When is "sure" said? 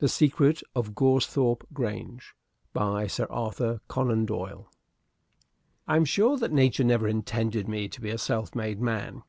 6.04-6.36